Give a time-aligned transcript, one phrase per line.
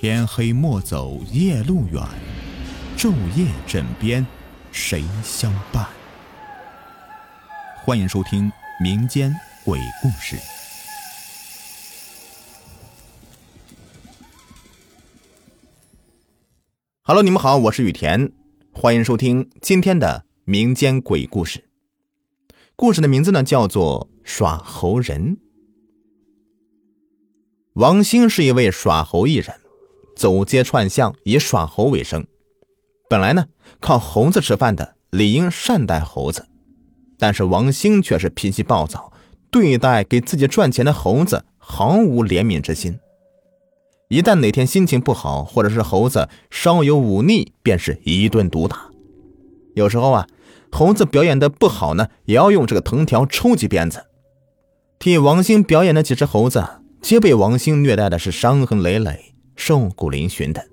[0.00, 2.00] 天黑莫走夜路远，
[2.96, 4.24] 昼夜枕边
[4.70, 5.84] 谁相伴？
[7.84, 8.48] 欢迎收听
[8.80, 9.34] 民间
[9.64, 10.36] 鬼故事。
[17.02, 18.30] Hello，你们好，我是雨田，
[18.70, 21.68] 欢迎收听今天的民间鬼故事。
[22.76, 25.36] 故事的名字呢叫做《耍猴人》。
[27.72, 29.60] 王兴是一位耍猴艺人，
[30.18, 32.26] 走街串巷以耍猴为生。
[33.08, 33.46] 本来呢，
[33.78, 36.48] 靠猴子吃饭的，理应善待猴子。
[37.16, 39.12] 但是王兴却是脾气暴躁，
[39.48, 42.98] 对待给自己赚钱的猴子毫无怜悯之心。
[44.08, 48.90] 一旦哪天心情不好，或者是猴子稍有忤逆，便是一顿毒打。
[49.76, 50.26] 有时候啊，
[50.72, 54.06] 猴子表演的不好呢，也要用这个藤条抽几鞭子。
[54.98, 56.64] 替王兴表演的几只猴子。
[57.00, 60.64] 皆被王兴虐待的是伤痕累累、瘦骨嶙峋的。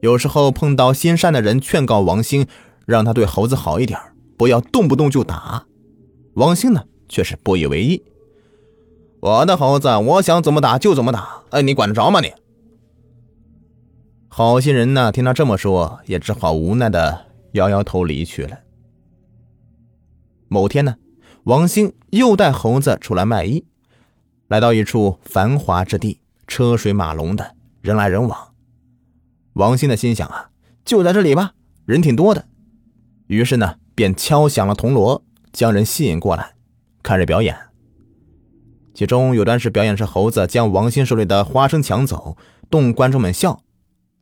[0.00, 2.46] 有时候碰到心善的人劝告王兴，
[2.86, 3.98] 让他对猴子好一点，
[4.36, 5.64] 不要动不动就打。
[6.34, 8.02] 王兴呢，却是不以为意。
[9.20, 12.32] 我的猴子，我想怎么打就怎么打，哎，你管得着吗你？
[14.26, 18.58] 好心人呢，听他这么说，也只好无奈的摇摇头离去了。
[20.48, 20.96] 某天呢，
[21.44, 23.64] 王兴又带猴子出来卖艺。
[24.48, 26.20] 来到一处繁华之地，
[26.52, 28.52] 车水马龙的，人来人往。
[29.54, 30.50] 王兴的心想啊，
[30.84, 31.54] 就在这里吧，
[31.86, 32.44] 人挺多的。
[33.26, 36.52] 于是呢，便敲响了铜锣，将人吸引过来，
[37.02, 37.56] 看着表演。
[38.92, 42.36] 其中有段是表演是猴子将王鑫手里的花生抢走，
[42.68, 43.62] 逗观众们笑。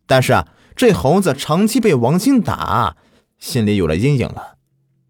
[0.07, 2.97] 但是啊，这猴子长期被王鑫打，
[3.41, 4.57] 心里有了阴影了。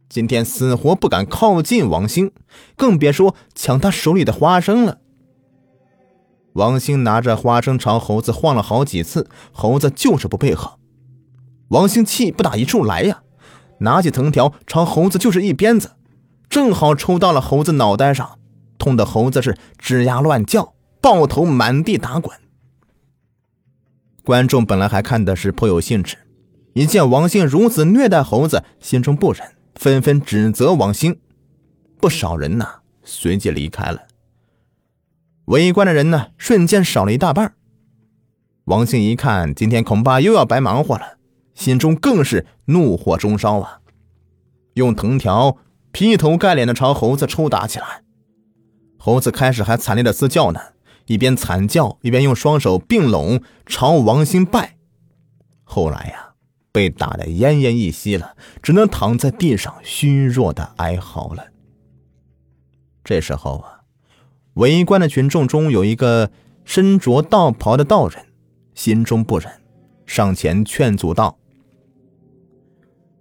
[0.08, 2.32] 今天死活不敢靠近王兴，
[2.76, 4.99] 更别说抢他手里的花生了。
[6.60, 10.78] 王兴拿着花生朝猴子晃了好几次，猴子就是不配合。
[11.68, 13.22] 王兴气不打一处来呀，
[13.78, 15.92] 拿起藤条朝猴子就是一鞭子，
[16.50, 18.38] 正好抽到了猴子脑袋上，
[18.76, 22.36] 痛得猴子是吱呀乱叫，抱头满地打滚。
[24.22, 26.18] 观众本来还看的是颇有兴致，
[26.74, 29.42] 一见王兴如此虐待猴子，心中不忍，
[29.76, 31.18] 纷纷指责王兴。
[31.98, 34.09] 不少人呐，随即离开了。
[35.46, 37.54] 围观的人呢，瞬间少了一大半。
[38.64, 41.18] 王兴一看，今天恐怕又要白忙活了，
[41.54, 43.80] 心中更是怒火中烧啊！
[44.74, 45.56] 用藤条
[45.90, 48.04] 劈头盖脸的朝猴子抽打起来。
[48.96, 50.60] 猴子开始还惨烈的嘶叫呢，
[51.06, 54.76] 一边惨叫一边用双手并拢朝王兴拜。
[55.64, 56.34] 后来呀，
[56.70, 61.46] 被打得奄奄一息了，只能躺在地上虚弱的哀嚎了。
[63.02, 63.79] 这时候啊。
[64.54, 66.30] 围观的群众中有一个
[66.64, 68.26] 身着道袍的道人，
[68.74, 69.50] 心中不忍，
[70.06, 71.38] 上前劝阻道：“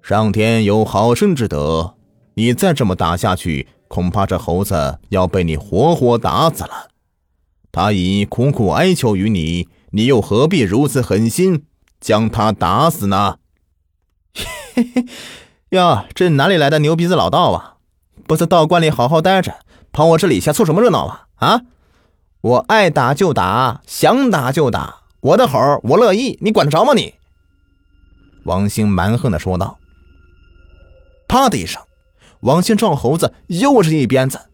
[0.01, 1.95] 上天有好生之德，
[2.33, 6.89] 你再这么打下去，恐怕这猴子要被你活活打死了。
[7.71, 11.65] 他已苦苦哀求于你，你又何必如此狠心
[11.99, 13.37] 将他打死呢？”
[14.73, 15.05] 嘿嘿，
[15.69, 17.77] 哟，这哪里来的牛鼻子老道啊？
[18.25, 19.59] 不在道观里好好待着。
[19.91, 21.27] 跑我这里瞎凑什么热闹啊！
[21.35, 21.61] 啊，
[22.41, 27.15] 我爱打就打，想打就打，我的猴我乐意，你管得着吗你？
[28.43, 29.79] 王兴蛮横的说道。
[31.27, 31.81] 啪的一声，
[32.41, 34.49] 王兴撞猴子又是一鞭子，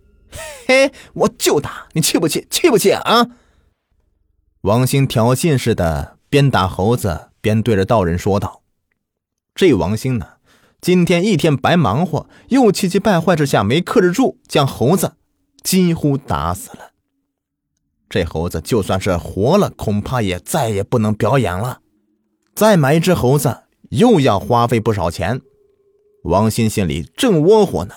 [0.68, 2.48] 嘿，我就打你，气不气？
[2.50, 3.28] 气不气啊？
[4.62, 8.62] 王兴挑衅似的边打猴子边对着道人说道
[9.54, 10.28] ：“这王兴呢，
[10.82, 15.14] 今天一天白忙活，又气急败坏之下没克制住，将猴子。”
[15.66, 16.92] 几乎打死了。
[18.08, 21.82] 这猴子就算是活了，恐怕也再也不能表演了。
[22.54, 25.42] 再买一只猴子，又要花费不少钱。
[26.22, 27.96] 王鑫心里正窝火呢，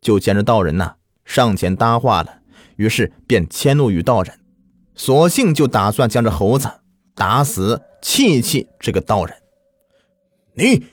[0.00, 0.96] 就见着道人呐
[1.26, 2.40] 上前搭话了，
[2.76, 4.40] 于是便迁怒于道人，
[4.94, 6.70] 索性就打算将这猴子
[7.14, 9.36] 打死，气气这个道人。
[10.54, 10.86] 你，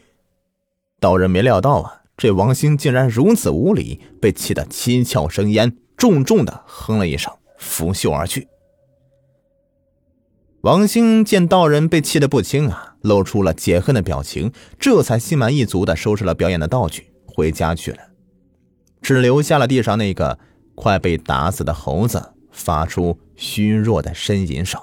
[1.00, 1.99] 道人没料到啊。
[2.19, 8.50] 这王兴竟然如此无礼，被气得七窍生烟，重重的哼了一声，拂袖而去。
[10.60, 18.00] 王兴见道人被气得不轻啊，露出了解恨的表情，这才心满意足的收拾了表演的道具，回家去了，
[19.01, 20.38] 只留下了地上那个
[20.75, 24.77] 快被打死的猴子，发出虚弱的呻吟声。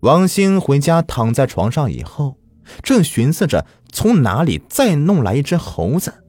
[0.00, 2.41] 王兴回家躺在床上以后。
[2.82, 6.24] 正寻思着从哪里再弄来一只猴子，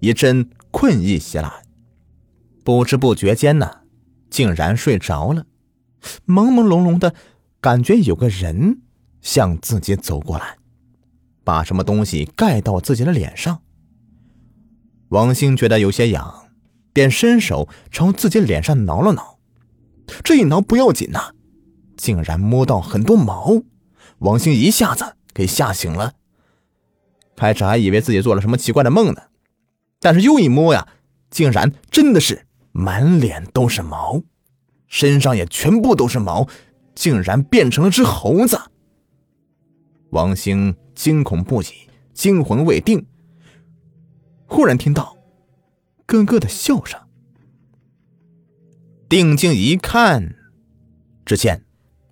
[0.00, 1.50] 一阵困意袭来，
[2.64, 3.70] 不知不觉间呢，
[4.30, 5.46] 竟然睡着了。
[6.26, 7.14] 朦朦胧胧的
[7.60, 8.80] 感觉有个人
[9.22, 10.56] 向自己走过来，
[11.42, 13.62] 把什么东西盖到自己的脸上。
[15.08, 16.48] 王兴觉得有些痒，
[16.92, 19.38] 便伸手朝自己脸上挠了挠。
[20.22, 21.32] 这一挠不要紧呐，
[21.96, 23.62] 竟然摸到很多毛。
[24.18, 26.14] 王兴一下子给吓醒了，
[27.34, 29.22] 开始还以为自己做了什么奇怪的梦呢，
[29.98, 30.86] 但是又一摸呀，
[31.28, 34.22] 竟然真的是满脸都是毛，
[34.86, 36.48] 身上也全部都是毛，
[36.94, 38.58] 竟然变成了只猴子。
[40.10, 41.66] 王兴惊恐不已，
[42.12, 43.04] 惊魂未定，
[44.46, 45.16] 忽然听到
[46.06, 47.00] 咯咯的笑声，
[49.08, 50.36] 定睛一看，
[51.26, 51.64] 只见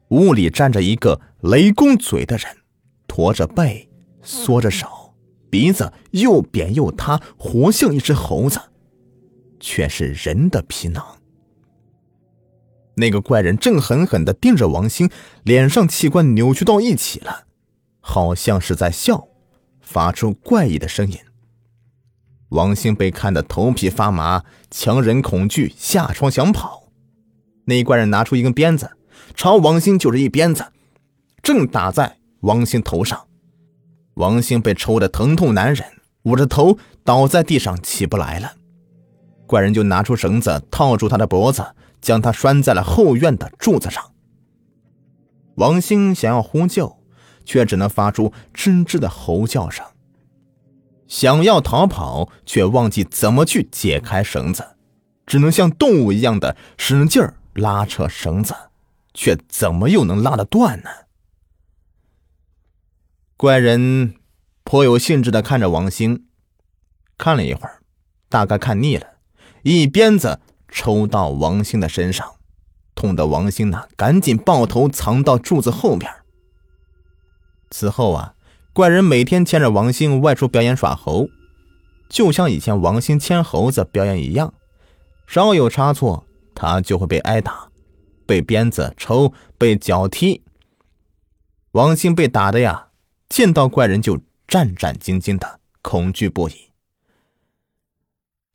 [0.09, 1.21] 屋里站着一个。
[1.43, 2.57] 雷公嘴的人，
[3.13, 3.91] 驼着背，
[4.23, 4.89] 缩着手，
[5.51, 8.59] 鼻子又扁又塌，活像一只猴子，
[9.61, 11.05] 却是人的皮囊。
[12.95, 15.11] 那个怪人正狠狠地盯着王兴，
[15.43, 17.45] 脸上器官扭曲到一起了，
[18.01, 19.29] 好像是在笑，
[19.83, 21.19] 发出怪异的声音。
[22.49, 26.85] 王兴被看得头皮发麻，强忍恐惧，下床想跑。
[27.67, 28.97] 那怪人拿出一根鞭子，
[29.35, 30.73] 朝王兴就是一鞭子。
[31.43, 33.29] 正打在王兴头上，
[34.15, 35.87] 王兴被抽得疼痛难忍，
[36.25, 38.53] 捂着头倒在地上起不来了。
[39.47, 41.65] 怪人就拿出绳子套住他的脖子，
[42.01, 44.13] 将他拴在了后院的柱子上。
[45.55, 46.99] 王兴想要呼救，
[47.45, 49.85] 却只能发出吱吱的吼叫声；
[51.07, 54.65] 想要逃跑，却忘记怎么去解开绳子，
[55.27, 57.23] 只能像动物一样的使劲
[57.55, 58.53] 拉扯绳子，
[59.15, 60.91] 却怎么又能拉得断呢？
[63.43, 64.15] 怪人
[64.63, 66.27] 颇有兴致的看着王兴，
[67.19, 67.81] 看了一会儿，
[68.29, 69.05] 大概看腻了，
[69.65, 72.37] 一鞭子抽到王兴的身上，
[72.95, 76.09] 痛得王兴呢赶紧抱头藏到柱子后边。
[77.73, 78.37] 此后啊，
[78.73, 81.29] 怪人每天牵着王兴外出表演耍猴，
[82.09, 84.55] 就像以前王兴牵猴子表演一样，
[85.27, 86.25] 稍有差错，
[86.55, 87.73] 他就会被挨打，
[88.25, 90.45] 被鞭子抽，被脚踢。
[91.73, 92.91] 王兴被打的呀。
[93.33, 96.53] 见到怪人就战战兢兢的，恐惧不已。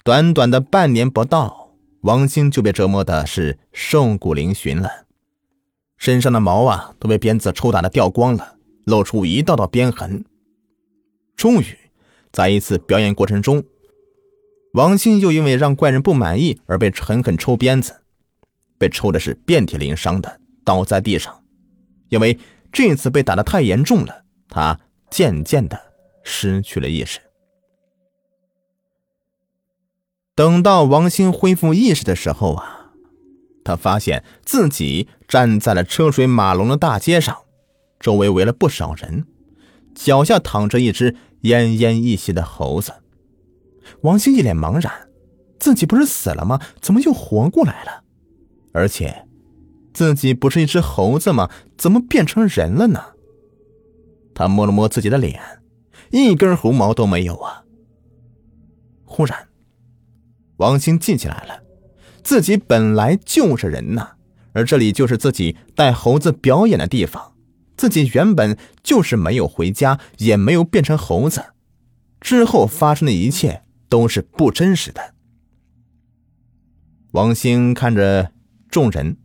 [0.03, 1.71] 短短的半年不到，
[2.01, 5.07] 王兴就被折磨的是瘦骨嶙峋了，
[5.97, 10.23] 身上的毛啊都被鞭子抽打的掉光了，露出一道道鞭痕。
[11.35, 11.75] 终于，
[12.31, 13.63] 在一次表演过程中，
[14.73, 18.03] 王兴又因为让怪人不满意而被狠狠抽鞭子，
[18.77, 21.43] 被抽的是遍体鳞伤的，倒在地上。
[22.09, 22.37] 因为
[22.71, 24.25] 这次被打的太严重了。
[24.49, 24.79] 他
[25.09, 27.19] 渐渐的失去了意识。
[30.35, 32.91] 等到王兴恢复意识的时候啊，
[33.63, 37.35] 他发现自己站在了车水马龙的大街上，
[37.99, 39.25] 周围围了不少人，
[39.95, 42.93] 脚下躺着一只奄奄一息的猴子。
[44.01, 45.09] 王兴一脸茫然，
[45.59, 46.61] 自己不是死了吗？
[46.79, 48.03] 怎么又活过来了？
[48.73, 49.27] 而且，
[49.91, 51.49] 自己不是一只猴子吗？
[51.77, 53.15] 怎么变成人了呢？
[54.37, 55.41] 他摸了摸自己的脸，
[56.11, 57.63] 一根猴毛都没有啊！
[59.03, 59.47] 忽然，
[60.57, 61.63] 王兴记起来了，
[62.21, 64.11] 自己本来就是人呐，
[64.53, 67.33] 而这里就是自己带猴子表演的地方，
[67.75, 71.43] 自己原本就是没有回家，也没有变成猴子，
[72.21, 75.15] 之后发生的一切都是不真实的。
[77.13, 78.31] 王兴看着
[78.69, 79.17] 众人，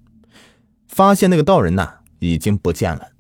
[0.89, 3.12] 发现那个道人呐已经不见了。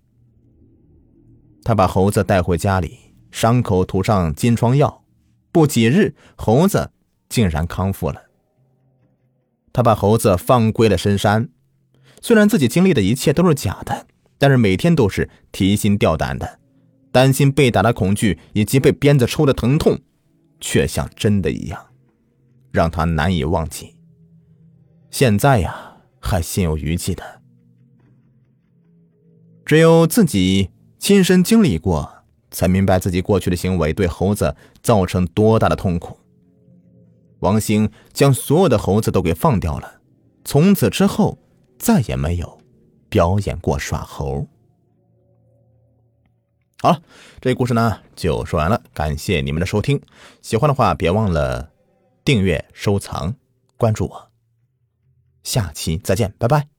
[1.64, 2.98] 他把猴子带回家里，
[3.30, 5.04] 伤口涂上金疮药，
[5.52, 6.90] 不几日，猴子
[7.28, 8.22] 竟然康复了。
[9.72, 11.48] 他把猴子放归了深山，
[12.20, 14.06] 虽然自己经历的一切都是假的，
[14.38, 16.58] 但是每天都是提心吊胆的，
[17.12, 19.98] 担心被打的恐惧以及被鞭子抽的疼痛，
[20.60, 21.86] 却像真的一样，
[22.72, 23.94] 让他难以忘记。
[25.10, 27.40] 现在呀，还心有余悸的，
[29.64, 30.70] 只有自己。
[31.02, 32.08] 亲身经历过，
[32.52, 34.54] 才明白自己过去的行为对猴子
[34.84, 36.16] 造成多大的痛苦。
[37.40, 40.00] 王兴将所有的猴子都给放掉了，
[40.44, 41.36] 从此之后
[41.76, 42.56] 再也没有
[43.08, 44.46] 表演过耍猴。
[46.78, 47.02] 好了，
[47.40, 50.00] 这故事呢就说完了，感谢你们的收听，
[50.40, 51.72] 喜欢的话别忘了
[52.24, 53.34] 订阅、收藏、
[53.76, 54.30] 关注我，
[55.42, 56.71] 下期再见，拜拜。